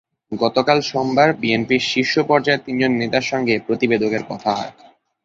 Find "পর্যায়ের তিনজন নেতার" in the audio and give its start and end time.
2.29-3.25